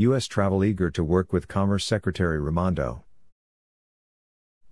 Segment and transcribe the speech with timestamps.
[0.00, 0.26] U.S.
[0.26, 3.04] travel eager to work with Commerce Secretary Raimondo.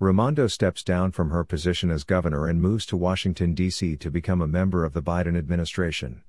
[0.00, 3.96] Raimondo steps down from her position as governor and moves to Washington, D.C.
[3.96, 6.22] to become a member of the Biden administration.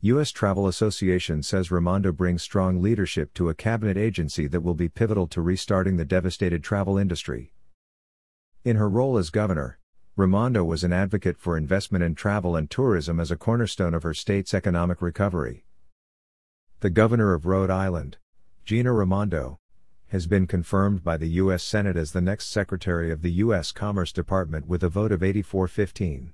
[0.00, 0.32] U.S.
[0.32, 5.28] Travel Association says Raimondo brings strong leadership to a cabinet agency that will be pivotal
[5.28, 7.52] to restarting the devastated travel industry.
[8.64, 9.78] In her role as governor,
[10.16, 14.14] Raimondo was an advocate for investment in travel and tourism as a cornerstone of her
[14.14, 15.64] state's economic recovery.
[16.84, 18.18] The governor of Rhode Island,
[18.66, 19.58] Gina Raimondo,
[20.08, 21.62] has been confirmed by the U.S.
[21.62, 23.72] Senate as the next Secretary of the U.S.
[23.72, 26.32] Commerce Department with a vote of 84-15.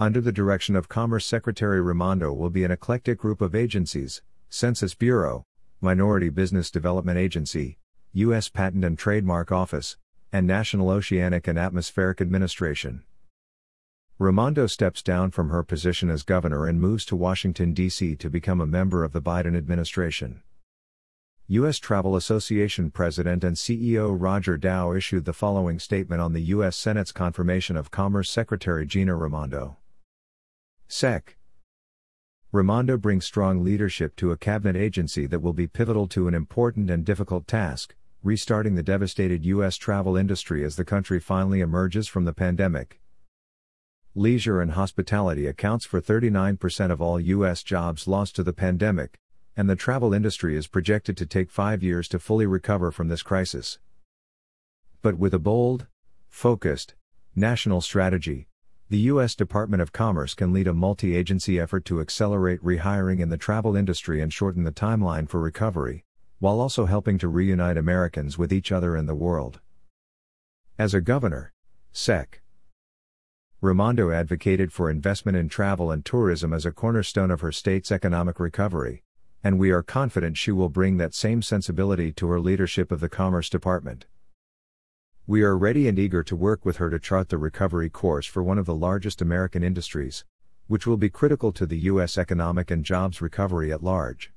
[0.00, 4.94] Under the direction of Commerce Secretary Raimondo will be an eclectic group of agencies, Census
[4.94, 5.44] Bureau,
[5.82, 7.76] Minority Business Development Agency,
[8.14, 8.48] U.S.
[8.48, 9.98] Patent and Trademark Office,
[10.32, 13.04] and National Oceanic and Atmospheric Administration.
[14.20, 18.16] Raimondo steps down from her position as governor and moves to Washington, D.C.
[18.16, 20.42] to become a member of the Biden administration.
[21.46, 21.78] U.S.
[21.78, 26.76] Travel Association President and CEO Roger Dow issued the following statement on the U.S.
[26.76, 29.76] Senate's confirmation of Commerce Secretary Gina Raimondo.
[30.88, 31.36] Sec.
[32.50, 36.90] Raimondo brings strong leadership to a cabinet agency that will be pivotal to an important
[36.90, 39.76] and difficult task restarting the devastated U.S.
[39.76, 42.97] travel industry as the country finally emerges from the pandemic.
[44.18, 47.62] Leisure and hospitality accounts for 39% of all U.S.
[47.62, 49.16] jobs lost to the pandemic,
[49.56, 53.22] and the travel industry is projected to take five years to fully recover from this
[53.22, 53.78] crisis.
[55.02, 55.86] But with a bold,
[56.28, 56.96] focused,
[57.36, 58.48] national strategy,
[58.90, 59.36] the U.S.
[59.36, 63.76] Department of Commerce can lead a multi agency effort to accelerate rehiring in the travel
[63.76, 66.02] industry and shorten the timeline for recovery,
[66.40, 69.60] while also helping to reunite Americans with each other and the world.
[70.76, 71.52] As a governor,
[71.92, 72.40] Sec.
[73.60, 78.38] Raimondo advocated for investment in travel and tourism as a cornerstone of her state's economic
[78.38, 79.02] recovery,
[79.42, 83.08] and we are confident she will bring that same sensibility to her leadership of the
[83.08, 84.06] Commerce Department.
[85.26, 88.44] We are ready and eager to work with her to chart the recovery course for
[88.44, 90.24] one of the largest American industries,
[90.68, 92.16] which will be critical to the U.S.
[92.16, 94.32] economic and jobs recovery at large.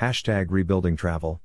[0.00, 1.40] Hashtag Rebuilding Travel